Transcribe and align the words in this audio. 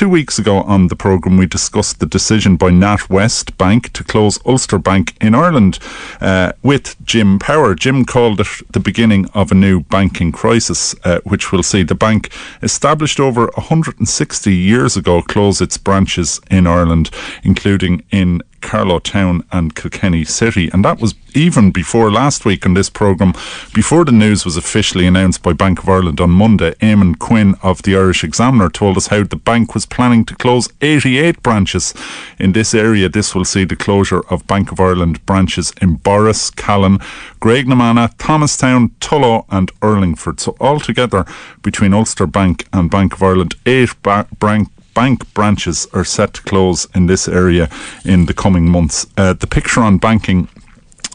Two 0.00 0.08
weeks 0.08 0.38
ago 0.38 0.62
on 0.62 0.86
the 0.86 0.96
programme, 0.96 1.36
we 1.36 1.44
discussed 1.44 2.00
the 2.00 2.06
decision 2.06 2.56
by 2.56 2.70
NatWest 2.70 3.58
Bank 3.58 3.92
to 3.92 4.02
close 4.02 4.38
Ulster 4.46 4.78
Bank 4.78 5.14
in 5.20 5.34
Ireland 5.34 5.78
uh, 6.22 6.54
with 6.62 6.96
Jim 7.04 7.38
Power. 7.38 7.74
Jim 7.74 8.06
called 8.06 8.40
it 8.40 8.48
the 8.70 8.80
beginning 8.80 9.28
of 9.34 9.52
a 9.52 9.54
new 9.54 9.80
banking 9.80 10.32
crisis, 10.32 10.94
uh, 11.04 11.20
which 11.24 11.52
will 11.52 11.62
see 11.62 11.82
the 11.82 11.94
bank, 11.94 12.32
established 12.62 13.20
over 13.20 13.50
160 13.56 14.54
years 14.54 14.96
ago, 14.96 15.20
close 15.20 15.60
its 15.60 15.76
branches 15.76 16.40
in 16.50 16.66
Ireland, 16.66 17.10
including 17.42 18.02
in 18.10 18.42
Carlow 18.60 18.98
Town 18.98 19.44
and 19.52 19.74
Kilkenny 19.74 20.24
City. 20.24 20.70
And 20.72 20.84
that 20.84 21.00
was 21.00 21.14
even 21.34 21.70
before 21.70 22.10
last 22.10 22.44
week 22.44 22.66
on 22.66 22.74
this 22.74 22.90
programme, 22.90 23.32
before 23.72 24.04
the 24.04 24.12
news 24.12 24.44
was 24.44 24.56
officially 24.56 25.06
announced 25.06 25.42
by 25.42 25.52
Bank 25.52 25.78
of 25.80 25.88
Ireland 25.88 26.20
on 26.20 26.30
Monday. 26.30 26.72
Eamon 26.80 27.18
Quinn 27.18 27.54
of 27.62 27.82
the 27.82 27.96
Irish 27.96 28.24
Examiner 28.24 28.68
told 28.68 28.96
us 28.96 29.08
how 29.08 29.22
the 29.22 29.36
bank 29.36 29.74
was 29.74 29.86
planning 29.86 30.24
to 30.24 30.34
close 30.34 30.68
88 30.80 31.42
branches 31.42 31.94
in 32.38 32.52
this 32.52 32.74
area. 32.74 33.08
This 33.08 33.34
will 33.34 33.44
see 33.44 33.64
the 33.64 33.76
closure 33.76 34.22
of 34.30 34.46
Bank 34.46 34.72
of 34.72 34.80
Ireland 34.80 35.24
branches 35.26 35.72
in 35.80 35.98
Borris, 35.98 36.54
Callan, 36.54 36.98
Graiguenamanagh, 37.40 38.16
Thomastown, 38.18 38.90
Tullow, 39.00 39.46
and 39.50 39.72
Urlingford. 39.80 40.40
So 40.40 40.56
altogether, 40.60 41.24
between 41.62 41.94
Ulster 41.94 42.26
Bank 42.26 42.66
and 42.72 42.90
Bank 42.90 43.14
of 43.14 43.22
Ireland, 43.22 43.54
eight 43.66 43.90
ba- 44.02 44.26
bank 44.38 44.68
bank 44.94 45.32
branches 45.34 45.86
are 45.92 46.04
set 46.04 46.34
to 46.34 46.42
close 46.42 46.86
in 46.94 47.06
this 47.06 47.28
area 47.28 47.68
in 48.04 48.26
the 48.26 48.34
coming 48.34 48.70
months. 48.70 49.06
Uh, 49.16 49.32
the 49.32 49.46
picture 49.46 49.80
on 49.80 49.98
banking 49.98 50.48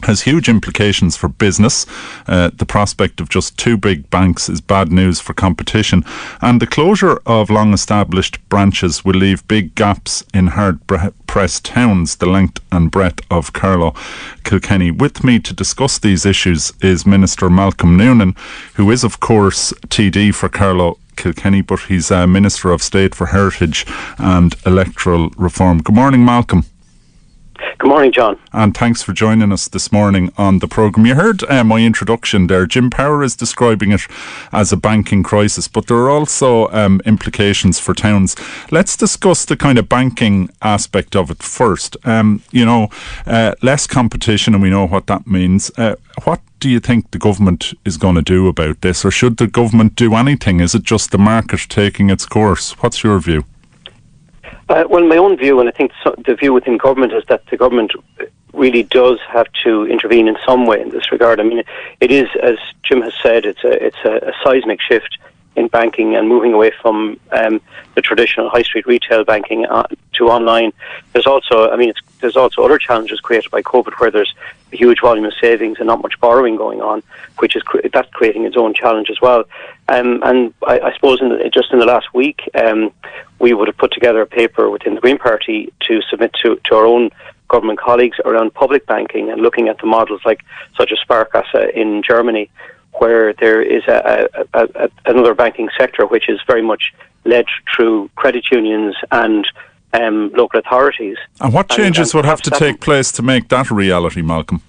has 0.02 0.22
huge 0.22 0.48
implications 0.48 1.16
for 1.16 1.28
business. 1.28 1.86
Uh, 2.26 2.50
the 2.54 2.66
prospect 2.66 3.20
of 3.20 3.28
just 3.28 3.56
two 3.58 3.76
big 3.76 4.08
banks 4.10 4.48
is 4.48 4.60
bad 4.60 4.92
news 4.92 5.20
for 5.20 5.34
competition, 5.34 6.04
and 6.40 6.60
the 6.60 6.66
closure 6.66 7.20
of 7.26 7.50
long 7.50 7.72
established 7.72 8.46
branches 8.48 9.04
will 9.04 9.14
leave 9.14 9.46
big 9.48 9.74
gaps 9.74 10.24
in 10.34 10.48
hard 10.48 10.80
pressed 11.26 11.64
towns 11.64 12.16
the 12.16 12.26
length 12.26 12.60
and 12.70 12.90
breadth 12.90 13.20
of 13.30 13.52
Carlow, 13.52 13.94
Kilkenny. 14.44 14.90
With 14.90 15.24
me 15.24 15.38
to 15.40 15.54
discuss 15.54 15.98
these 15.98 16.24
issues 16.24 16.72
is 16.80 17.06
Minister 17.06 17.50
Malcolm 17.50 17.96
Noonan, 17.96 18.36
who 18.74 18.90
is, 18.90 19.02
of 19.02 19.20
course, 19.20 19.72
TD 19.88 20.34
for 20.34 20.48
Carlow 20.48 20.98
Kilkenny, 21.16 21.62
but 21.62 21.80
he's 21.80 22.10
a 22.10 22.26
Minister 22.26 22.70
of 22.70 22.82
State 22.82 23.14
for 23.14 23.26
Heritage 23.26 23.86
and 24.18 24.54
Electoral 24.64 25.30
Reform. 25.36 25.82
Good 25.82 25.94
morning, 25.94 26.24
Malcolm. 26.24 26.64
Good 27.78 27.88
morning, 27.88 28.12
John. 28.12 28.38
And 28.52 28.76
thanks 28.76 29.02
for 29.02 29.12
joining 29.12 29.52
us 29.52 29.68
this 29.68 29.92
morning 29.92 30.32
on 30.36 30.58
the 30.58 30.68
programme. 30.68 31.06
You 31.06 31.14
heard 31.14 31.42
uh, 31.44 31.64
my 31.64 31.80
introduction 31.80 32.46
there. 32.46 32.66
Jim 32.66 32.90
Power 32.90 33.22
is 33.22 33.36
describing 33.36 33.92
it 33.92 34.02
as 34.52 34.72
a 34.72 34.76
banking 34.76 35.22
crisis, 35.22 35.68
but 35.68 35.86
there 35.86 35.96
are 35.98 36.10
also 36.10 36.68
um, 36.68 37.00
implications 37.04 37.78
for 37.78 37.94
towns. 37.94 38.36
Let's 38.70 38.96
discuss 38.96 39.44
the 39.44 39.56
kind 39.56 39.78
of 39.78 39.88
banking 39.88 40.50
aspect 40.62 41.16
of 41.16 41.30
it 41.30 41.42
first. 41.42 41.96
Um, 42.04 42.42
you 42.50 42.64
know, 42.64 42.88
uh, 43.26 43.54
less 43.62 43.86
competition, 43.86 44.54
and 44.54 44.62
we 44.62 44.70
know 44.70 44.86
what 44.86 45.06
that 45.06 45.26
means. 45.26 45.70
Uh, 45.76 45.96
what 46.24 46.40
do 46.60 46.68
you 46.68 46.80
think 46.80 47.10
the 47.10 47.18
government 47.18 47.72
is 47.84 47.96
going 47.96 48.16
to 48.16 48.22
do 48.22 48.48
about 48.48 48.80
this, 48.80 49.04
or 49.04 49.10
should 49.10 49.36
the 49.36 49.46
government 49.46 49.96
do 49.96 50.14
anything? 50.14 50.60
Is 50.60 50.74
it 50.74 50.82
just 50.82 51.10
the 51.10 51.18
market 51.18 51.66
taking 51.68 52.10
its 52.10 52.26
course? 52.26 52.72
What's 52.82 53.02
your 53.02 53.18
view? 53.20 53.44
Uh, 54.68 54.84
well, 54.88 55.06
my 55.06 55.16
own 55.16 55.36
view, 55.36 55.60
and 55.60 55.68
I 55.68 55.72
think 55.72 55.92
so, 56.02 56.14
the 56.26 56.34
view 56.34 56.52
within 56.52 56.76
government 56.76 57.12
is 57.12 57.22
that 57.28 57.46
the 57.46 57.56
government 57.56 57.92
really 58.52 58.82
does 58.82 59.18
have 59.28 59.46
to 59.64 59.86
intervene 59.86 60.26
in 60.26 60.36
some 60.44 60.66
way 60.66 60.80
in 60.80 60.90
this 60.90 61.12
regard. 61.12 61.38
I 61.38 61.44
mean, 61.44 61.62
it 62.00 62.10
is, 62.10 62.28
as 62.42 62.56
Jim 62.82 63.02
has 63.02 63.12
said, 63.22 63.44
it's 63.44 63.62
a 63.62 63.84
it's 63.84 64.02
a, 64.04 64.30
a 64.30 64.32
seismic 64.42 64.80
shift 64.80 65.18
in 65.54 65.68
banking 65.68 66.16
and 66.16 66.28
moving 66.28 66.52
away 66.52 66.72
from 66.82 67.18
um, 67.32 67.60
the 67.94 68.02
traditional 68.02 68.48
high 68.50 68.62
street 68.62 68.86
retail 68.86 69.24
banking 69.24 69.66
uh, 69.66 69.86
to 70.14 70.28
online. 70.28 70.72
There's 71.12 71.26
also, 71.26 71.70
I 71.70 71.76
mean, 71.76 71.92
there's 72.20 72.36
also 72.36 72.62
other 72.62 72.78
challenges 72.78 73.20
created 73.20 73.50
by 73.50 73.62
COVID 73.62 73.98
where 73.98 74.10
there's 74.10 74.34
a 74.72 74.76
huge 74.76 75.00
volume 75.00 75.24
of 75.24 75.32
savings 75.40 75.78
and 75.78 75.86
not 75.86 76.02
much 76.02 76.18
borrowing 76.20 76.56
going 76.56 76.80
on, 76.80 77.02
which 77.38 77.56
is 77.56 77.62
that's 77.92 78.10
creating 78.10 78.44
its 78.44 78.56
own 78.56 78.74
challenge 78.74 79.10
as 79.10 79.20
well. 79.20 79.44
Um, 79.88 80.22
and 80.22 80.54
I, 80.66 80.80
I 80.80 80.94
suppose 80.94 81.20
in 81.20 81.28
the, 81.28 81.50
just 81.52 81.72
in 81.72 81.78
the 81.78 81.86
last 81.86 82.12
week, 82.14 82.42
um, 82.54 82.92
we 83.38 83.52
would 83.52 83.68
have 83.68 83.76
put 83.76 83.92
together 83.92 84.22
a 84.22 84.26
paper 84.26 84.70
within 84.70 84.94
the 84.94 85.00
Green 85.00 85.18
Party 85.18 85.72
to 85.80 86.00
submit 86.10 86.32
to, 86.42 86.60
to 86.64 86.74
our 86.74 86.86
own 86.86 87.10
government 87.48 87.78
colleagues 87.78 88.18
around 88.24 88.52
public 88.54 88.86
banking 88.86 89.30
and 89.30 89.40
looking 89.40 89.68
at 89.68 89.78
the 89.78 89.86
models 89.86 90.20
like 90.24 90.44
such 90.76 90.90
as 90.90 90.98
Sparkasse 90.98 91.70
in 91.74 92.02
Germany, 92.02 92.50
where 92.94 93.32
there 93.34 93.62
is 93.62 93.84
a, 93.86 94.28
a, 94.54 94.68
a, 94.74 94.90
another 95.04 95.34
banking 95.34 95.68
sector 95.78 96.06
which 96.06 96.28
is 96.28 96.40
very 96.46 96.62
much 96.62 96.92
led 97.24 97.46
through 97.74 98.08
credit 98.16 98.46
unions 98.50 98.96
and 99.12 99.46
um, 99.92 100.30
local 100.34 100.60
authorities. 100.60 101.16
And 101.40 101.52
what 101.52 101.68
changes 101.68 101.98
and, 101.98 102.06
and 102.06 102.14
would 102.14 102.24
have 102.24 102.42
to 102.42 102.50
take 102.50 102.80
place 102.80 103.12
to 103.12 103.22
make 103.22 103.48
that 103.48 103.70
a 103.70 103.74
reality, 103.74 104.22
Malcolm? 104.22 104.62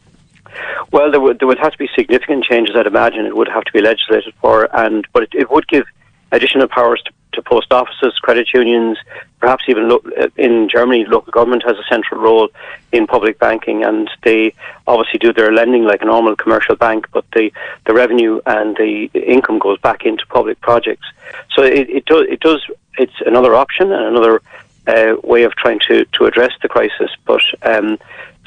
Well, 0.92 1.12
there 1.12 1.20
would 1.20 1.40
there 1.40 1.48
would 1.48 1.60
have 1.60 1.74
to 1.74 1.78
be 1.78 1.90
significant 1.96 2.46
changes. 2.46 2.76
I'd 2.76 2.88
imagine 2.88 3.26
it 3.26 3.36
would 3.36 3.50
have 3.50 3.64
to 3.66 3.72
be 3.74 3.82
legislated 3.82 4.34
for, 4.42 4.70
and 4.76 5.06
but 5.14 5.24
it, 5.24 5.30
it 5.34 5.52
would 5.52 5.68
give 5.68 5.86
additional 6.32 6.68
powers 6.68 7.02
to, 7.04 7.12
to 7.34 7.42
post 7.42 7.72
offices, 7.72 8.14
credit 8.22 8.50
unions, 8.54 8.98
perhaps 9.40 9.64
even 9.68 9.90
lo- 9.90 10.02
uh, 10.20 10.28
in 10.38 10.68
Germany, 10.70 11.06
local 11.06 11.32
government 11.32 11.64
has 11.66 11.78
a 11.78 11.84
central 11.90 12.20
role 12.20 12.50
in 12.92 13.08
public 13.08 13.40
banking, 13.40 13.84
and 13.84 14.10
they 14.24 14.54
obviously 14.88 15.20
do 15.20 15.32
their 15.32 15.52
lending 15.52 15.84
like 15.84 16.02
a 16.02 16.06
normal 16.06 16.36
commercial 16.36 16.76
bank, 16.76 17.08
but 17.12 17.26
the, 17.34 17.52
the 17.86 17.94
revenue 17.94 18.42
and 18.46 18.76
the 18.78 19.10
income 19.14 19.60
goes 19.60 19.80
back 19.80 20.06
into 20.06 20.26
public 20.28 20.60
projects. 20.62 21.06
So 21.54 21.64
it, 21.64 21.90
it 21.90 22.06
does 22.06 22.26
it 22.30 22.40
does 22.40 22.66
it's 22.98 23.14
another 23.26 23.56
option 23.56 23.92
and 23.92 24.06
another 24.06 24.42
uh, 24.88 25.16
way 25.24 25.44
of 25.44 25.56
trying 25.56 25.80
to, 25.88 26.06
to 26.14 26.26
address 26.26 26.54
the 26.62 26.70
crisis, 26.70 27.12
but. 27.26 27.42
Um, 27.62 27.98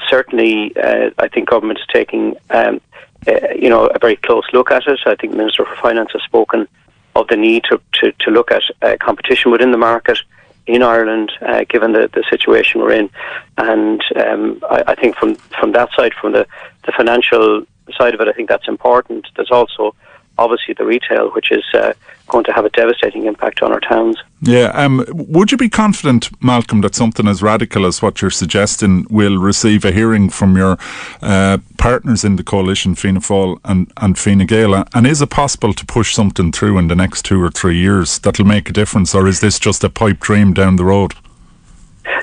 certainly, 0.09 0.75
uh, 0.77 1.11
I 1.19 1.27
think 1.27 1.47
government 1.47 1.77
is 1.79 1.85
taking 1.93 2.35
um, 2.49 2.81
uh, 3.27 3.53
you 3.55 3.69
know 3.69 3.85
a 3.85 3.99
very 3.99 4.15
close 4.15 4.45
look 4.51 4.71
at 4.71 4.87
it. 4.87 4.99
I 5.05 5.15
think 5.15 5.33
Minister 5.33 5.63
for 5.63 5.75
Finance 5.75 6.11
has 6.13 6.23
spoken 6.23 6.67
of 7.15 7.27
the 7.27 7.35
need 7.35 7.63
to, 7.65 7.79
to, 7.93 8.11
to 8.19 8.31
look 8.31 8.51
at 8.51 8.63
uh, 8.81 8.95
competition 8.99 9.51
within 9.51 9.71
the 9.71 9.77
market 9.77 10.19
in 10.67 10.83
Ireland, 10.83 11.31
uh, 11.41 11.65
given 11.67 11.91
the, 11.91 12.09
the 12.13 12.23
situation 12.29 12.81
we're 12.81 12.93
in. 12.93 13.09
And 13.57 14.01
um, 14.15 14.61
I, 14.69 14.83
I, 14.87 14.95
think 14.95 15.17
from, 15.17 15.35
from 15.35 15.73
that 15.73 15.89
side, 15.93 16.13
from 16.13 16.31
the, 16.33 16.47
the 16.85 16.91
financial 16.93 17.65
side 17.97 18.13
of 18.13 18.21
it, 18.21 18.27
I 18.27 18.31
think 18.31 18.47
that's 18.47 18.67
important. 18.67 19.27
There's 19.35 19.51
also 19.51 19.93
obviously 20.37 20.73
the 20.73 20.85
retail, 20.85 21.29
which 21.31 21.51
is 21.51 21.63
uh, 21.73 21.93
going 22.27 22.43
to 22.45 22.53
have 22.53 22.65
a 22.65 22.69
devastating 22.69 23.25
impact 23.25 23.61
on 23.61 23.71
our 23.71 23.79
towns. 23.79 24.17
Yeah. 24.41 24.71
Um, 24.73 25.05
would 25.11 25.51
you 25.51 25.57
be 25.57 25.69
confident, 25.69 26.29
Malcolm, 26.41 26.81
that 26.81 26.95
something 26.95 27.27
as 27.27 27.43
radical 27.43 27.85
as 27.85 28.01
what 28.01 28.21
you're 28.21 28.31
suggesting 28.31 29.05
will 29.09 29.37
receive 29.37 29.85
a 29.85 29.91
hearing 29.91 30.29
from 30.29 30.57
your 30.57 30.77
uh, 31.21 31.59
partners 31.77 32.23
in 32.23 32.37
the 32.37 32.43
coalition, 32.43 32.95
Fianna 32.95 33.19
Fáil 33.19 33.59
and, 33.65 33.91
and 33.97 34.17
Fine 34.17 34.45
Gael? 34.47 34.83
And 34.93 35.05
is 35.05 35.21
it 35.21 35.29
possible 35.29 35.73
to 35.73 35.85
push 35.85 36.15
something 36.15 36.51
through 36.51 36.77
in 36.79 36.87
the 36.87 36.95
next 36.95 37.23
two 37.23 37.41
or 37.43 37.51
three 37.51 37.77
years 37.77 38.19
that'll 38.19 38.45
make 38.45 38.69
a 38.69 38.73
difference, 38.73 39.13
or 39.13 39.27
is 39.27 39.41
this 39.41 39.59
just 39.59 39.83
a 39.83 39.89
pipe 39.89 40.19
dream 40.19 40.53
down 40.53 40.77
the 40.77 40.85
road? 40.85 41.13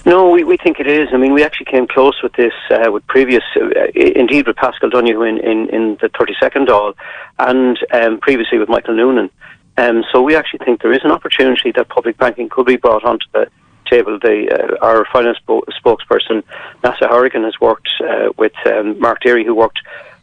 No, 0.06 0.30
we, 0.30 0.44
we 0.44 0.56
think 0.56 0.80
it 0.80 0.86
is. 0.86 1.08
I 1.12 1.16
mean, 1.16 1.34
we 1.34 1.42
actually 1.44 1.66
came 1.66 1.86
close 1.86 2.22
with 2.22 2.32
this 2.34 2.52
uh, 2.70 2.90
with 2.90 3.06
previous, 3.06 3.42
uh, 3.56 3.86
indeed 3.94 4.46
with 4.46 4.56
Paschal 4.56 4.90
Donohoe 4.90 5.22
in, 5.22 5.38
in, 5.38 5.68
in 5.70 5.98
the 6.00 6.08
32nd 6.08 6.68
all, 6.68 6.94
and 7.38 7.78
um, 7.92 8.18
previously 8.20 8.58
with 8.58 8.68
Michael 8.68 8.94
Noonan. 8.94 9.30
Um, 9.76 10.04
so 10.12 10.22
we 10.22 10.34
actually 10.34 10.64
think 10.64 10.82
there 10.82 10.92
is 10.92 11.04
an 11.04 11.10
opportunity 11.10 11.72
that 11.72 11.88
public 11.88 12.16
banking 12.16 12.48
could 12.48 12.66
be 12.66 12.76
brought 12.76 13.04
onto 13.04 13.26
the 13.32 13.48
table. 13.88 14.18
The, 14.18 14.50
uh, 14.50 14.84
our 14.84 15.06
finance 15.12 15.38
bo- 15.46 15.64
spokesperson, 15.82 16.42
Neasa 16.82 17.08
Hourigan, 17.08 17.44
has 17.44 17.60
worked 17.60 17.88
uh, 18.00 18.30
with 18.36 18.54
um, 18.66 18.98
Mark 18.98 19.20
Dearey, 19.22 19.44
who 19.44 19.54
worked 19.54 19.80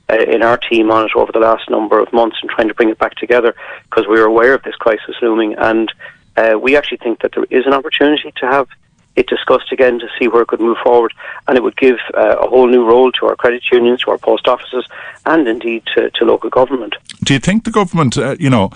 uh, 0.10 0.18
in 0.18 0.44
our 0.44 0.57
team 0.57 0.92
on 0.92 1.06
it 1.06 1.12
over 1.16 1.31
the 1.31 1.39
last 1.39 1.69
number 1.69 2.00
of 2.00 2.12
months 2.13 2.38
and 2.42 2.51
trying 2.51 2.68
to 2.68 2.74
bring 2.74 2.89
it 2.89 3.00
back 3.00 3.16
together 3.16 3.56
because 3.89 4.06
we 4.07 4.19
were 4.19 4.25
aware 4.25 4.54
of 4.54 4.63
this 4.63 4.75
crisis 4.75 5.16
looming. 5.21 5.56
And 5.56 5.92
uh, 6.38 6.60
we 6.62 6.75
actually 6.75 6.98
think 6.98 7.21
that 7.21 7.31
there 7.33 7.45
is 7.50 7.66
an 7.66 7.74
opportunity 7.74 8.31
to 8.38 8.45
have 8.45 8.68
it 9.16 9.28
discussed 9.28 9.72
again 9.72 10.00
to 10.00 10.08
see 10.18 10.28
where 10.28 10.42
it 10.42 10.48
could 10.48 10.60
move 10.60 10.78
forward, 10.84 11.14
and 11.48 11.58
it 11.58 11.64
would 11.64 11.78
give 11.78 11.98
uh, 12.14 12.38
a 12.38 12.48
whole 12.48 12.68
new 12.68 12.86
role 12.86 13.12
to 13.14 13.26
our 13.28 13.36
credit 13.36 13.64
unions, 13.72 14.02
to 14.02 14.12
our 14.12 14.18
post 14.18 14.48
offices, 14.48 14.86
and 15.26 15.48
indeed 15.48 15.84
to, 15.96 16.10
to 16.12 16.26
local 16.26 16.50
government. 16.50 16.96
Do 17.24 17.34
you 17.34 17.40
think 17.40 17.64
the 17.64 17.72
government, 17.72 18.18
uh, 18.18 18.36
you 18.40 18.50
know, 18.50 18.72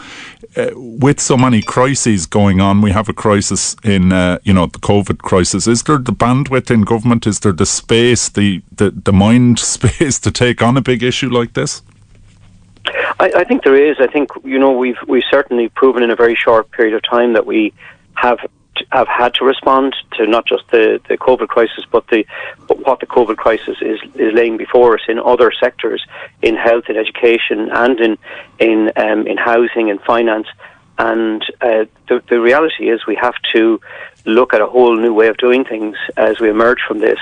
uh, 0.56 0.72
with 0.76 1.20
so 1.20 1.38
many 1.38 1.62
crises 1.62 2.26
going 2.26 2.60
on, 2.60 2.82
we 2.82 2.92
have 2.92 3.10
a 3.10 3.14
crisis 3.14 3.76
in, 3.84 4.12
uh, 4.12 4.40
you 4.44 4.54
know, 4.54 4.66
the 4.66 4.80
COVID 4.80 5.20
crisis. 5.20 5.68
Is 5.68 5.84
there 5.84 5.98
the 5.98 6.14
bandwidth 6.14 6.72
in 6.72 6.82
government? 6.82 7.28
Is 7.28 7.42
there 7.42 7.52
the 7.52 7.66
space, 7.66 8.30
the, 8.30 8.62
the, 8.76 8.92
the 8.92 9.14
mind 9.14 9.60
space 9.76 10.20
to 10.20 10.32
take 10.32 10.62
on 10.62 10.78
a 10.78 10.82
big 10.82 11.04
issue 11.04 11.30
like 11.30 11.54
this? 11.54 11.82
I, 13.20 13.32
I 13.38 13.44
think 13.44 13.64
there 13.64 13.76
is. 13.76 13.98
I 14.00 14.08
think 14.08 14.30
you 14.44 14.58
know 14.58 14.72
we've 14.72 14.98
we've 15.08 15.24
certainly 15.30 15.70
proven 15.70 16.02
in 16.02 16.10
a 16.10 16.16
very 16.16 16.36
short 16.36 16.72
period 16.72 16.96
of 16.96 17.04
time 17.04 17.34
that 17.34 17.46
we 17.46 17.74
have 18.16 18.40
have 18.92 19.08
had 19.08 19.34
to 19.36 19.46
respond 19.46 19.96
to 20.14 20.28
not 20.28 20.46
just 20.46 20.68
the, 20.72 21.00
the 21.08 21.18
COVID 21.18 21.48
crisis, 21.48 21.86
but 21.92 22.08
the 22.08 22.26
but 22.68 22.80
what 22.86 23.00
the 23.00 23.08
COVID 23.08 23.38
crisis 23.38 23.78
is 23.82 24.00
is 24.16 24.34
laying 24.34 24.58
before 24.58 24.96
us 24.96 25.02
in 25.08 25.20
other 25.20 25.52
sectors, 25.60 26.06
in 26.42 26.56
health, 26.56 26.86
in 26.90 26.98
education, 26.98 27.70
and 27.72 28.00
in 28.00 28.18
in 28.60 28.92
um, 28.96 29.28
in 29.28 29.38
housing 29.38 29.90
and 29.90 30.02
finance. 30.02 30.48
And 30.98 31.42
uh, 31.62 31.86
the, 32.10 32.22
the 32.30 32.42
reality 32.42 32.90
is, 32.90 33.06
we 33.08 33.16
have 33.16 33.36
to 33.54 33.80
look 34.26 34.54
at 34.54 34.62
a 34.62 34.68
whole 34.68 34.98
new 34.98 35.14
way 35.14 35.28
of 35.30 35.38
doing 35.38 35.64
things 35.64 35.96
as 36.18 36.40
we 36.42 36.50
emerge 36.50 36.82
from 36.86 37.00
this. 37.00 37.20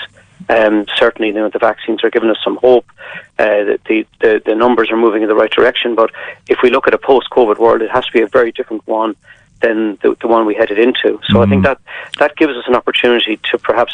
Um, 0.49 0.85
certainly, 0.95 1.27
you 1.27 1.33
know, 1.35 1.49
the 1.49 1.59
vaccines 1.59 2.03
are 2.03 2.09
giving 2.09 2.29
us 2.29 2.37
some 2.43 2.57
hope. 2.57 2.85
Uh, 3.37 3.77
the, 3.87 4.05
the 4.21 4.41
the 4.45 4.55
numbers 4.55 4.89
are 4.91 4.97
moving 4.97 5.21
in 5.21 5.27
the 5.27 5.35
right 5.35 5.51
direction. 5.51 5.95
But 5.95 6.11
if 6.47 6.59
we 6.63 6.69
look 6.69 6.87
at 6.87 6.93
a 6.93 6.97
post-COVID 6.97 7.57
world, 7.59 7.81
it 7.81 7.91
has 7.91 8.05
to 8.05 8.11
be 8.11 8.21
a 8.21 8.27
very 8.27 8.51
different 8.51 8.87
one 8.87 9.15
than 9.61 9.97
the, 10.01 10.15
the 10.21 10.27
one 10.27 10.45
we 10.45 10.55
headed 10.55 10.79
into. 10.79 11.19
So 11.29 11.35
mm. 11.35 11.45
I 11.45 11.49
think 11.49 11.63
that 11.63 11.79
that 12.19 12.35
gives 12.35 12.55
us 12.55 12.65
an 12.67 12.75
opportunity 12.75 13.39
to 13.51 13.57
perhaps 13.57 13.93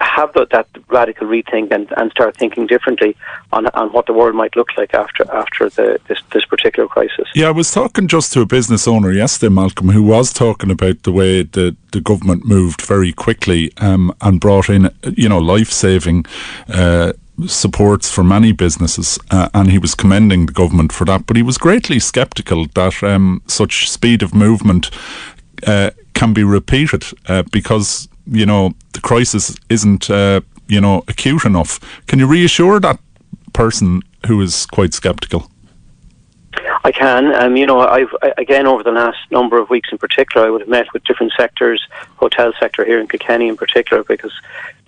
have 0.00 0.32
the, 0.32 0.46
that 0.50 0.66
radical 0.88 1.26
rethink 1.26 1.70
and, 1.70 1.92
and 1.96 2.10
start 2.10 2.36
thinking 2.36 2.66
differently 2.66 3.14
on, 3.52 3.66
on 3.68 3.92
what 3.92 4.06
the 4.06 4.12
world 4.12 4.34
might 4.34 4.56
look 4.56 4.68
like 4.76 4.94
after 4.94 5.30
after 5.30 5.68
the, 5.68 6.00
this, 6.08 6.18
this 6.32 6.44
particular 6.46 6.88
crisis. 6.88 7.28
Yeah, 7.34 7.48
I 7.48 7.50
was 7.50 7.70
talking 7.70 8.08
just 8.08 8.32
to 8.32 8.40
a 8.40 8.46
business 8.46 8.88
owner 8.88 9.12
yesterday, 9.12 9.54
Malcolm, 9.54 9.90
who 9.90 10.02
was 10.02 10.32
talking 10.32 10.70
about 10.70 11.02
the 11.02 11.12
way 11.12 11.42
the, 11.42 11.76
the 11.92 12.00
government 12.00 12.46
moved 12.46 12.80
very 12.82 13.12
quickly 13.12 13.72
um, 13.76 14.14
and 14.22 14.40
brought 14.40 14.70
in, 14.70 14.90
you 15.16 15.28
know, 15.28 15.38
life 15.38 15.70
saving. 15.70 16.24
Uh, 16.68 17.12
supports 17.46 18.10
for 18.10 18.24
many 18.24 18.52
businesses, 18.52 19.18
uh, 19.30 19.48
and 19.54 19.70
he 19.70 19.78
was 19.78 19.94
commending 19.94 20.46
the 20.46 20.52
government 20.52 20.92
for 20.92 21.04
that. 21.04 21.26
But 21.26 21.36
he 21.36 21.42
was 21.42 21.58
greatly 21.58 21.98
sceptical 21.98 22.66
that 22.74 23.02
um, 23.02 23.42
such 23.46 23.88
speed 23.88 24.22
of 24.22 24.34
movement 24.34 24.90
uh, 25.66 25.90
can 26.14 26.32
be 26.32 26.44
repeated 26.44 27.04
uh, 27.28 27.42
because 27.52 28.08
you 28.26 28.46
know 28.46 28.72
the 28.92 29.00
crisis 29.00 29.56
isn't 29.68 30.10
uh, 30.10 30.40
you 30.68 30.80
know 30.80 31.02
acute 31.08 31.44
enough. 31.44 31.80
Can 32.06 32.18
you 32.18 32.26
reassure 32.26 32.80
that 32.80 32.98
person 33.52 34.02
who 34.26 34.40
is 34.40 34.66
quite 34.66 34.94
sceptical? 34.94 35.50
I 36.82 36.92
can. 36.92 37.34
Um, 37.34 37.56
you 37.56 37.66
know, 37.66 37.80
I've 37.80 38.14
again 38.38 38.66
over 38.66 38.82
the 38.82 38.90
last 38.90 39.18
number 39.30 39.58
of 39.58 39.68
weeks 39.68 39.90
in 39.92 39.98
particular, 39.98 40.46
I 40.46 40.50
would 40.50 40.62
have 40.62 40.68
met 40.68 40.92
with 40.94 41.04
different 41.04 41.32
sectors, 41.36 41.86
hotel 42.16 42.52
sector 42.58 42.84
here 42.84 42.98
in 42.98 43.06
Kilkenny 43.06 43.48
in 43.48 43.56
particular, 43.56 44.02
because 44.02 44.32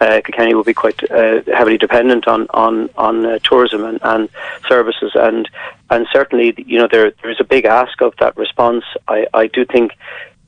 uh, 0.00 0.22
Kilkenny 0.24 0.54
will 0.54 0.64
be 0.64 0.72
quite 0.72 1.02
uh, 1.10 1.42
heavily 1.54 1.76
dependent 1.76 2.26
on 2.26 2.46
on 2.50 2.88
on 2.96 3.26
uh, 3.26 3.38
tourism 3.40 3.84
and, 3.84 3.98
and 4.02 4.30
services, 4.66 5.12
and 5.14 5.50
and 5.90 6.06
certainly, 6.12 6.54
you 6.66 6.78
know, 6.78 6.88
there 6.90 7.10
there 7.22 7.30
is 7.30 7.40
a 7.40 7.44
big 7.44 7.66
ask 7.66 8.00
of 8.00 8.14
that 8.20 8.36
response. 8.38 8.84
I 9.08 9.26
I 9.34 9.48
do 9.48 9.66
think 9.66 9.92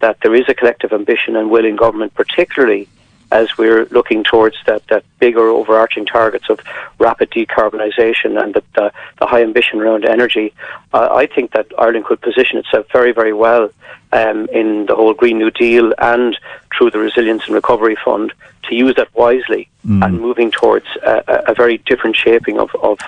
that 0.01 0.19
there 0.23 0.35
is 0.35 0.49
a 0.49 0.55
collective 0.55 0.93
ambition 0.93 1.37
and 1.37 1.51
will 1.51 1.67
in 1.67 1.77
government, 1.77 2.15
particularly 2.15 2.89
as 3.35 3.59
we're 3.59 3.87
looking 3.87 4.23
towards 4.23 4.57
that, 4.65 4.87
that 4.87 5.05
bigger 5.19 5.49
overarching 5.49 6.07
targets 6.07 6.49
of 6.49 6.61
rapid 7.01 7.31
decarbonisation 7.33 8.41
and 8.41 8.55
the, 8.55 8.63
the, 8.77 8.93
the, 9.19 9.27
high 9.27 9.43
ambition 9.43 9.81
around 9.81 10.05
energy, 10.05 10.55
uh, 10.93 11.09
I 11.13 11.27
think 11.27 11.51
that 11.51 11.67
Ireland 11.77 12.05
could 12.05 12.21
position 12.23 12.59
itself 12.59 12.87
very, 12.93 13.11
very 13.13 13.33
well 13.33 13.71
um, 14.15 14.49
in 14.53 14.87
the 14.87 14.95
whole 14.95 15.13
Green 15.13 15.39
New 15.39 15.51
Deal 15.51 15.93
and 15.99 16.39
through 16.77 16.91
the 16.91 16.99
Resilience 16.99 17.45
and 17.47 17.55
Recovery 17.55 17.97
Fund 18.03 18.33
to 18.69 18.75
use 18.75 18.95
that 18.97 19.15
wisely 19.15 19.69
mm. 19.87 20.03
and 20.03 20.21
moving 20.21 20.51
towards 20.51 20.87
a, 21.05 21.23
a, 21.49 21.55
very 21.55 21.79
different 21.79 22.17
shaping 22.17 22.59
of, 22.59 22.71
of, 22.83 22.99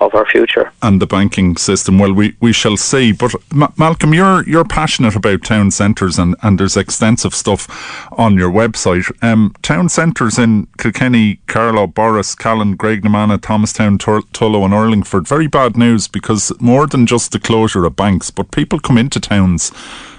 of 0.00 0.14
our 0.14 0.26
future. 0.26 0.70
And 0.82 1.00
the 1.00 1.06
banking 1.06 1.56
system, 1.56 1.98
well, 1.98 2.12
we, 2.12 2.36
we 2.40 2.52
shall 2.52 2.76
see. 2.76 3.12
But 3.12 3.34
Ma- 3.50 3.72
Malcolm, 3.78 4.12
you're 4.12 4.46
you're 4.46 4.64
passionate 4.64 5.16
about 5.16 5.42
town 5.42 5.70
centres 5.70 6.18
and, 6.18 6.36
and 6.42 6.60
there's 6.60 6.76
extensive 6.76 7.34
stuff 7.34 7.66
on 8.12 8.36
your 8.36 8.50
website. 8.50 9.10
Um, 9.22 9.54
town 9.62 9.88
centres 9.88 10.38
in 10.38 10.66
Kilkenny, 10.78 11.40
Carlow, 11.46 11.86
Borris, 11.86 12.36
Callan, 12.36 12.76
Graiguenamanagh, 12.76 13.40
Thomastown, 13.40 13.98
Tullow 13.98 14.64
and 14.64 14.74
Urlingford. 14.74 15.26
Very 15.26 15.46
bad 15.46 15.76
news 15.76 16.08
because 16.08 16.52
more 16.60 16.86
than 16.86 17.06
just 17.06 17.32
the 17.32 17.40
closure 17.40 17.86
of 17.86 17.96
banks, 17.96 18.30
but 18.30 18.50
people 18.50 18.78
come 18.78 18.98
into 18.98 19.20
towns 19.20 19.72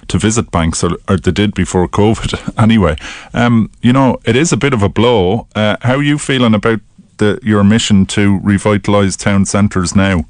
to 0.07 0.17
visit 0.17 0.51
banks, 0.51 0.83
or, 0.83 0.91
or 1.07 1.17
they 1.17 1.31
did 1.31 1.53
before 1.53 1.87
COVID 1.87 2.57
anyway. 2.61 2.95
Um, 3.33 3.69
you 3.81 3.93
know, 3.93 4.19
it 4.25 4.35
is 4.35 4.51
a 4.51 4.57
bit 4.57 4.73
of 4.73 4.83
a 4.83 4.89
blow. 4.89 5.47
Uh, 5.55 5.77
how 5.81 5.95
are 5.95 6.03
you 6.03 6.17
feeling 6.17 6.53
about 6.53 6.79
the, 7.17 7.39
your 7.41 7.63
mission 7.63 8.05
to 8.07 8.39
revitalise 8.39 9.17
town 9.17 9.45
centres 9.45 9.95
now? 9.95 10.25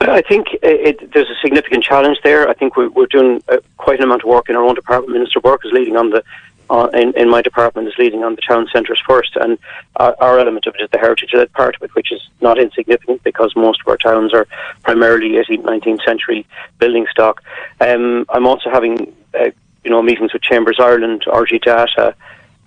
I 0.00 0.22
think 0.22 0.46
it, 0.62 1.12
there's 1.12 1.28
a 1.28 1.34
significant 1.42 1.82
challenge 1.82 2.18
there. 2.22 2.48
I 2.48 2.54
think 2.54 2.76
we're, 2.76 2.88
we're 2.90 3.06
doing 3.06 3.42
uh, 3.48 3.58
quite 3.78 3.98
an 3.98 4.04
amount 4.04 4.22
of 4.22 4.28
work 4.28 4.48
in 4.48 4.54
our 4.54 4.62
own 4.62 4.74
department. 4.74 5.12
Minister 5.12 5.40
Burke 5.40 5.64
is 5.64 5.72
leading 5.72 5.96
on 5.96 6.10
the 6.10 6.22
uh, 6.70 6.88
in, 6.92 7.12
in 7.16 7.30
my 7.30 7.42
department 7.42 7.88
is 7.88 7.94
leading 7.98 8.24
on 8.24 8.34
the 8.34 8.42
town 8.42 8.68
centres 8.72 9.00
first, 9.06 9.36
and 9.36 9.58
our, 9.96 10.14
our 10.20 10.38
element 10.38 10.66
of 10.66 10.74
it 10.74 10.82
is 10.82 10.90
the 10.90 10.98
heritage-led 10.98 11.52
part 11.52 11.76
of 11.76 11.82
it, 11.82 11.94
which 11.94 12.12
is 12.12 12.20
not 12.40 12.58
insignificant 12.58 13.22
because 13.22 13.54
most 13.56 13.80
of 13.80 13.88
our 13.88 13.96
towns 13.96 14.34
are 14.34 14.46
primarily 14.82 15.30
18th, 15.30 15.62
19th 15.62 16.04
century 16.04 16.46
building 16.78 17.06
stock. 17.10 17.42
Um, 17.80 18.26
I'm 18.28 18.46
also 18.46 18.70
having 18.70 19.14
uh, 19.38 19.50
you 19.84 19.90
know 19.90 20.02
meetings 20.02 20.32
with 20.32 20.42
Chambers 20.42 20.78
Ireland, 20.78 21.24
RG 21.26 21.62
Data, 21.62 22.14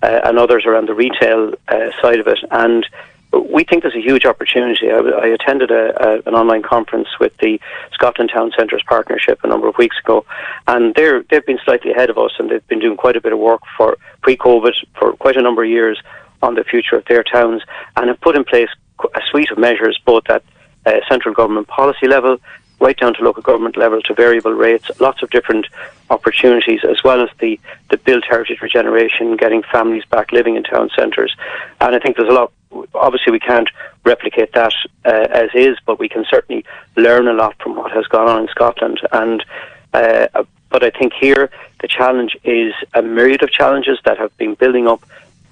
uh, 0.02 0.20
and 0.24 0.38
others 0.38 0.64
around 0.66 0.88
the 0.88 0.94
retail 0.94 1.54
uh, 1.68 1.90
side 2.00 2.18
of 2.18 2.26
it, 2.26 2.38
and 2.50 2.86
we 3.32 3.64
think 3.64 3.82
there's 3.82 3.94
a 3.94 4.00
huge 4.00 4.26
opportunity. 4.26 4.90
I, 4.90 4.98
I 4.98 5.26
attended 5.26 5.70
a, 5.70 5.84
a, 6.02 6.22
an 6.26 6.34
online 6.34 6.62
conference 6.62 7.08
with 7.18 7.36
the 7.38 7.60
Scotland 7.92 8.30
Town 8.32 8.52
Centres 8.56 8.82
Partnership 8.86 9.40
a 9.42 9.48
number 9.48 9.68
of 9.68 9.76
weeks 9.78 9.96
ago, 9.98 10.24
and 10.66 10.94
they're 10.94 11.22
they've 11.24 11.46
been 11.46 11.60
slightly 11.64 11.92
ahead 11.92 12.10
of 12.10 12.18
us, 12.18 12.32
and 12.38 12.50
they've 12.50 12.66
been 12.68 12.80
doing 12.80 12.96
quite 12.96 13.16
a 13.16 13.20
bit 13.20 13.32
of 13.32 13.38
work 13.38 13.62
for 13.76 13.96
pre-COVID 14.22 14.72
for 14.98 15.12
quite 15.14 15.36
a 15.36 15.42
number 15.42 15.64
of 15.64 15.70
years 15.70 16.00
on 16.42 16.54
the 16.54 16.64
future 16.64 16.96
of 16.96 17.04
their 17.06 17.22
towns, 17.22 17.62
and 17.96 18.08
have 18.08 18.20
put 18.20 18.36
in 18.36 18.44
place 18.44 18.68
a 19.14 19.20
suite 19.30 19.50
of 19.50 19.58
measures 19.58 19.98
both 20.04 20.28
at 20.28 20.42
uh, 20.86 21.00
central 21.08 21.34
government 21.34 21.68
policy 21.68 22.06
level 22.06 22.38
right 22.82 22.98
down 22.98 23.14
to 23.14 23.22
local 23.22 23.42
government 23.42 23.76
level 23.76 24.02
to 24.02 24.12
variable 24.12 24.52
rates, 24.52 24.90
lots 25.00 25.22
of 25.22 25.30
different 25.30 25.66
opportunities, 26.10 26.80
as 26.82 27.02
well 27.04 27.22
as 27.22 27.28
the, 27.38 27.58
the 27.90 27.96
built 27.96 28.24
heritage 28.28 28.60
regeneration, 28.60 29.36
getting 29.36 29.62
families 29.70 30.04
back 30.06 30.32
living 30.32 30.56
in 30.56 30.64
town 30.64 30.90
centres. 30.96 31.34
And 31.80 31.94
I 31.94 32.00
think 32.00 32.16
there's 32.16 32.28
a 32.28 32.32
lot, 32.32 32.52
obviously, 32.94 33.32
we 33.32 33.40
can't 33.40 33.68
replicate 34.04 34.52
that 34.52 34.74
uh, 35.04 35.28
as 35.30 35.50
is, 35.54 35.76
but 35.86 35.98
we 35.98 36.08
can 36.08 36.24
certainly 36.28 36.64
learn 36.96 37.28
a 37.28 37.32
lot 37.32 37.54
from 37.62 37.76
what 37.76 37.92
has 37.92 38.06
gone 38.06 38.28
on 38.28 38.42
in 38.42 38.48
Scotland. 38.48 39.00
And 39.12 39.44
uh, 39.92 40.26
but 40.70 40.82
I 40.82 40.90
think 40.90 41.12
here 41.12 41.50
the 41.80 41.88
challenge 41.88 42.36
is 42.44 42.72
a 42.94 43.02
myriad 43.02 43.42
of 43.42 43.50
challenges 43.50 43.98
that 44.04 44.18
have 44.18 44.36
been 44.38 44.54
building 44.54 44.88
up 44.88 45.02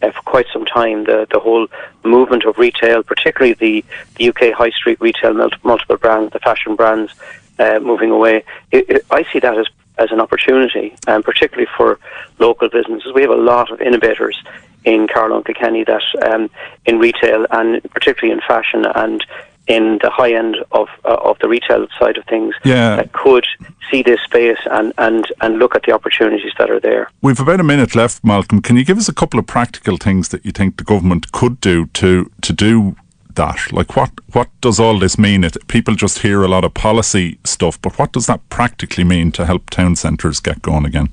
uh, 0.03 0.11
for 0.11 0.23
quite 0.23 0.47
some 0.53 0.65
time. 0.65 1.05
The 1.05 1.27
the 1.31 1.41
whole 1.41 1.67
movement 2.05 2.45
of 2.45 2.59
retail, 2.59 3.03
particularly 3.03 3.55
the, 3.55 3.85
the 4.17 4.29
UK 4.31 4.55
high 4.57 4.71
street 4.71 5.01
retail, 5.01 5.35
multiple 5.63 5.97
brands, 5.97 6.33
the 6.33 6.39
fashion 6.39 6.75
brands 6.75 7.13
uh, 7.59 7.79
moving 7.81 8.11
away. 8.11 8.45
It, 8.73 8.89
it, 8.89 9.07
I 9.11 9.25
see 9.33 9.41
that 9.41 9.59
as 9.59 9.67
as 9.99 10.11
an 10.11 10.21
opportunity, 10.21 10.97
and 11.07 11.23
particularly 11.23 11.69
for 11.77 11.99
local 12.39 12.71
businesses. 12.71 13.13
We 13.13 13.21
have 13.23 13.31
a 13.31 13.37
lot 13.37 13.71
of 13.71 13.83
innovators 13.83 14.43
in 14.85 15.09
Carlow 15.09 15.37
and 15.37 15.45
Kilkenny 15.45 15.85
that 15.85 16.03
um, 16.23 16.51
in 16.87 16.99
retail 16.99 17.47
and 17.51 17.83
particularly 17.93 18.33
in 18.33 18.41
fashion 18.47 18.85
and 18.95 19.25
in 19.67 19.99
the 20.03 20.11
high 20.11 20.33
end 20.33 20.57
of 20.73 20.89
uh, 21.05 21.17
of 21.23 21.39
the 21.39 21.49
retail 21.49 21.87
side 21.99 22.17
of 22.17 22.25
things 22.25 22.55
yeah. 22.65 22.97
that 22.97 23.13
could 23.13 23.47
see 23.91 24.03
this 24.03 24.21
space 24.23 24.59
and, 24.71 24.93
and, 24.99 25.27
and 25.41 25.59
look 25.59 25.75
at 25.77 25.83
the 25.85 25.93
opportunities 25.93 26.53
that 26.59 26.71
are 26.71 26.81
there. 26.81 27.11
We've 27.23 27.39
about 27.39 27.61
a 27.61 27.65
minute 27.65 27.95
left, 27.95 28.25
Malcolm. 28.25 28.63
Can 28.63 28.77
you 28.77 28.85
give 28.85 28.99
us 28.99 29.09
a 29.09 29.15
couple 29.15 29.39
of 29.39 29.47
practical 29.47 29.97
things 29.97 30.29
that 30.31 30.45
you 30.45 30.51
think 30.51 30.77
the 30.77 30.85
government 30.85 31.33
could 31.33 31.61
do 31.61 31.87
to 31.87 32.31
to 32.41 32.53
do 32.53 32.97
that? 33.35 33.73
Like 33.73 33.95
what 33.97 34.11
what 34.33 34.49
does 34.61 34.81
all 34.81 34.99
this 34.99 35.19
mean? 35.19 35.45
It, 35.45 35.57
people 35.69 35.95
just 35.95 36.19
hear 36.19 36.43
a 36.43 36.49
lot 36.49 36.65
of 36.65 36.75
policy 36.75 37.39
stuff, 37.45 37.81
but 37.81 37.99
what 37.99 38.13
does 38.13 38.27
that 38.27 38.41
practically 38.49 39.05
mean 39.05 39.31
to 39.33 39.47
help 39.47 39.71
town 39.71 39.95
centres 39.95 40.41
get 40.41 40.63
going 40.63 40.85
again? 40.85 41.11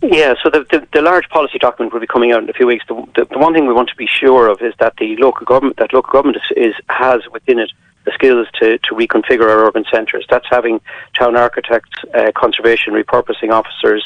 Yeah, 0.00 0.34
so 0.42 0.48
the, 0.48 0.64
the, 0.70 0.86
the, 0.92 1.02
large 1.02 1.28
policy 1.28 1.58
document 1.58 1.92
will 1.92 2.00
be 2.00 2.06
coming 2.06 2.30
out 2.30 2.42
in 2.42 2.48
a 2.48 2.52
few 2.52 2.66
weeks. 2.66 2.84
The, 2.86 2.94
the, 3.16 3.24
the, 3.24 3.38
one 3.38 3.52
thing 3.52 3.66
we 3.66 3.72
want 3.72 3.88
to 3.88 3.96
be 3.96 4.06
sure 4.06 4.48
of 4.48 4.62
is 4.62 4.72
that 4.78 4.94
the 4.98 5.16
local 5.16 5.44
government 5.44 5.76
that 5.78 5.92
local 5.92 6.12
government 6.12 6.36
is, 6.36 6.56
is 6.56 6.74
has 6.88 7.22
within 7.32 7.58
it 7.58 7.72
the 8.08 8.14
skills 8.14 8.46
to, 8.60 8.78
to 8.78 8.90
reconfigure 8.94 9.48
our 9.52 9.60
urban 9.66 9.84
centres. 9.92 10.24
That's 10.30 10.48
having 10.48 10.80
town 11.18 11.36
architects, 11.36 11.90
uh, 12.14 12.32
conservation 12.34 12.94
repurposing 12.94 13.50
officers 13.52 14.02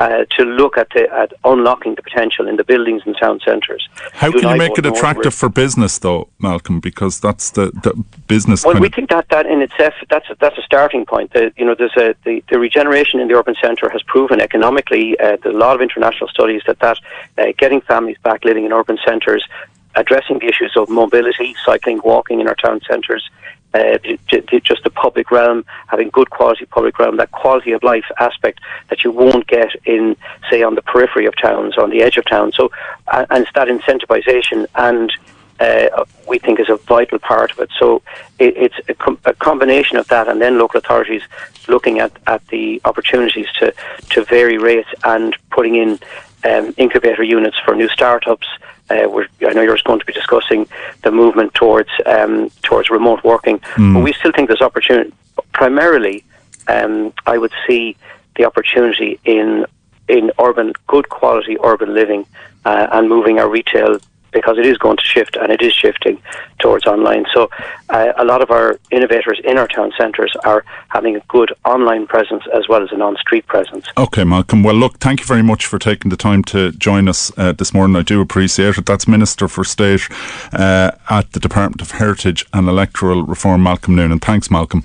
uh, 0.00 0.24
to 0.36 0.44
look 0.44 0.78
at, 0.78 0.88
the, 0.94 1.02
at 1.12 1.32
unlocking 1.44 1.94
the 1.94 2.02
potential 2.02 2.48
in 2.48 2.56
the 2.56 2.64
buildings 2.64 3.02
and 3.06 3.14
town 3.24 3.40
centres. 3.44 3.82
How 4.12 4.28
you 4.28 4.40
can 4.40 4.50
you 4.50 4.56
make 4.56 4.78
it 4.78 4.86
attractive 4.86 5.34
for 5.34 5.48
business, 5.48 5.98
though, 5.98 6.28
Malcolm? 6.38 6.80
Because 6.80 7.20
that's 7.20 7.50
the, 7.50 7.66
the 7.84 7.92
business. 8.26 8.64
Well, 8.64 8.80
we 8.80 8.88
think 8.88 9.10
that 9.10 9.28
that 9.28 9.46
in 9.46 9.60
itself 9.60 9.94
that's 10.08 10.28
a, 10.30 10.36
that's 10.40 10.58
a 10.58 10.62
starting 10.62 11.04
point. 11.04 11.32
The, 11.32 11.52
you 11.56 11.64
know, 11.66 11.74
there's 11.74 11.96
a 11.96 12.14
the, 12.24 12.42
the 12.50 12.58
regeneration 12.58 13.20
in 13.20 13.28
the 13.28 13.34
urban 13.34 13.54
centre 13.62 13.88
has 13.90 14.02
proven 14.14 14.40
economically. 14.40 15.18
Uh, 15.20 15.36
there's 15.42 15.54
a 15.54 15.58
lot 15.66 15.74
of 15.76 15.82
international 15.82 16.28
studies 16.28 16.62
that 16.66 16.78
that 16.80 16.98
uh, 17.38 17.52
getting 17.58 17.80
families 17.82 18.16
back 18.22 18.44
living 18.44 18.64
in 18.64 18.72
urban 18.72 18.98
centres 19.06 19.44
addressing 19.94 20.38
the 20.38 20.46
issues 20.46 20.72
of 20.76 20.88
mobility, 20.88 21.54
cycling, 21.64 22.00
walking 22.04 22.40
in 22.40 22.48
our 22.48 22.54
town 22.54 22.80
centres 22.88 23.28
uh, 23.74 23.98
just 24.28 24.84
the 24.84 24.90
public 24.90 25.30
realm, 25.30 25.64
having 25.86 26.10
good 26.10 26.30
quality 26.30 26.66
public 26.66 26.98
realm, 26.98 27.16
that 27.16 27.30
quality 27.32 27.72
of 27.72 27.82
life 27.82 28.04
aspect 28.18 28.60
that 28.90 29.02
you 29.02 29.10
won't 29.10 29.46
get 29.46 29.70
in, 29.86 30.16
say, 30.50 30.62
on 30.62 30.74
the 30.74 30.82
periphery 30.82 31.26
of 31.26 31.34
towns, 31.36 31.78
on 31.78 31.90
the 31.90 32.02
edge 32.02 32.16
of 32.16 32.26
town. 32.26 32.52
So, 32.52 32.70
and 33.10 33.44
it's 33.44 33.52
that 33.54 33.68
incentivization 33.68 34.66
and 34.74 35.12
uh, 35.60 36.04
we 36.26 36.38
think 36.38 36.58
is 36.58 36.68
a 36.68 36.76
vital 36.76 37.18
part 37.18 37.52
of 37.52 37.60
it. 37.60 37.70
So 37.78 38.02
it, 38.38 38.56
it's 38.56 38.88
a, 38.88 38.94
com- 38.94 39.18
a, 39.24 39.32
combination 39.32 39.96
of 39.96 40.08
that, 40.08 40.28
and 40.28 40.40
then 40.40 40.58
local 40.58 40.78
authorities 40.78 41.22
looking 41.68 42.00
at, 42.00 42.12
at 42.26 42.46
the 42.48 42.80
opportunities 42.84 43.46
to, 43.60 43.72
to 44.10 44.24
vary 44.24 44.58
rates 44.58 44.88
and 45.04 45.36
putting 45.50 45.76
in 45.76 45.98
um, 46.44 46.74
incubator 46.76 47.22
units 47.22 47.58
for 47.64 47.74
new 47.74 47.88
startups. 47.88 48.48
Uh, 48.92 49.24
I 49.48 49.52
know 49.52 49.62
you're 49.62 49.78
going 49.84 50.00
to 50.00 50.06
be 50.06 50.12
discussing 50.12 50.66
the 51.02 51.10
movement 51.10 51.54
towards 51.54 51.90
um, 52.06 52.50
towards 52.62 52.90
remote 52.90 53.24
working, 53.24 53.58
mm. 53.58 53.94
but 53.94 54.00
we 54.02 54.12
still 54.12 54.32
think 54.32 54.48
there's 54.48 54.60
opportunity. 54.60 55.12
Primarily, 55.52 56.24
um, 56.68 57.12
I 57.26 57.38
would 57.38 57.52
see 57.66 57.96
the 58.36 58.44
opportunity 58.44 59.18
in 59.24 59.66
in 60.08 60.30
urban, 60.40 60.72
good 60.86 61.08
quality 61.08 61.56
urban 61.62 61.94
living, 61.94 62.26
uh, 62.64 62.88
and 62.92 63.08
moving 63.08 63.38
our 63.38 63.48
retail 63.48 63.98
because 64.32 64.58
it 64.58 64.66
is 64.66 64.78
going 64.78 64.96
to 64.96 65.04
shift 65.04 65.36
and 65.36 65.52
it 65.52 65.62
is 65.62 65.72
shifting 65.72 66.20
towards 66.60 66.86
online. 66.86 67.24
So 67.34 67.50
uh, 67.90 68.12
a 68.16 68.24
lot 68.24 68.42
of 68.42 68.50
our 68.50 68.78
innovators 68.90 69.40
in 69.44 69.58
our 69.58 69.68
town 69.68 69.92
centres 69.98 70.32
are 70.44 70.64
having 70.88 71.16
a 71.16 71.20
good 71.28 71.52
online 71.64 72.06
presence 72.06 72.42
as 72.54 72.68
well 72.68 72.82
as 72.82 72.92
an 72.92 73.02
on-street 73.02 73.46
presence. 73.46 73.86
Okay, 73.96 74.24
Malcolm. 74.24 74.62
Well, 74.62 74.74
look, 74.74 74.98
thank 74.98 75.20
you 75.20 75.26
very 75.26 75.42
much 75.42 75.66
for 75.66 75.78
taking 75.78 76.10
the 76.10 76.16
time 76.16 76.42
to 76.44 76.72
join 76.72 77.08
us 77.08 77.30
uh, 77.36 77.52
this 77.52 77.74
morning. 77.74 77.96
I 77.96 78.02
do 78.02 78.20
appreciate 78.20 78.78
it. 78.78 78.86
That's 78.86 79.06
Minister 79.06 79.48
for 79.48 79.64
State 79.64 80.08
uh, 80.52 80.92
at 81.10 81.32
the 81.32 81.40
Department 81.40 81.82
of 81.82 81.92
Heritage 81.92 82.46
and 82.52 82.68
Electoral 82.68 83.22
Reform, 83.24 83.62
Malcolm 83.62 83.94
Noonan. 83.94 84.18
Thanks, 84.18 84.50
Malcolm. 84.50 84.84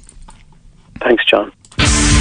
Thanks, 0.99 1.23
John. 1.25 1.51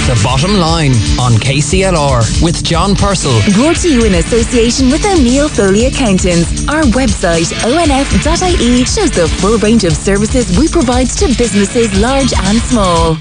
The 0.07 0.17
Bottom 0.23 0.53
Line 0.53 0.91
on 1.19 1.33
KCLR 1.33 2.41
with 2.41 2.63
John 2.63 2.95
Purcell. 2.95 3.41
Brought 3.55 3.75
to 3.81 3.91
you 3.91 4.05
in 4.05 4.15
association 4.15 4.87
with 4.89 5.05
O'Neill 5.05 5.49
Foley 5.49 5.87
Accountants. 5.87 6.65
Our 6.69 6.83
website, 6.95 7.51
onf.ie, 7.67 8.85
shows 8.85 9.11
the 9.11 9.27
full 9.41 9.57
range 9.57 9.83
of 9.83 9.91
services 9.91 10.57
we 10.57 10.69
provide 10.69 11.09
to 11.19 11.27
businesses 11.37 11.91
large 11.99 12.31
and 12.33 12.57
small. 12.59 13.17